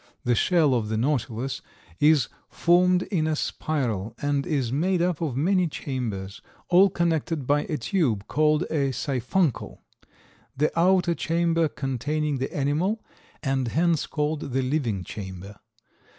The 0.23 0.33
shell 0.33 0.73
of 0.73 0.89
the 0.89 0.97
Nautilus 0.97 1.61
is 1.99 2.27
formed 2.49 3.03
in 3.11 3.27
a 3.27 3.35
spiral 3.35 4.15
and 4.19 4.47
is 4.47 4.71
made 4.71 4.99
up 4.99 5.21
of 5.21 5.37
many 5.37 5.67
chambers, 5.67 6.41
all 6.69 6.89
connected 6.89 7.45
by 7.45 7.65
a 7.65 7.77
tube 7.77 8.25
called 8.27 8.63
a 8.71 8.91
siphuncle, 8.93 9.83
the 10.57 10.71
outer 10.75 11.13
chamber 11.13 11.67
containing 11.67 12.39
the 12.39 12.51
animal 12.51 13.03
and 13.43 13.67
hence 13.67 14.07
called 14.07 14.39
the 14.53 14.63
living 14.63 15.03
chamber. 15.03 15.59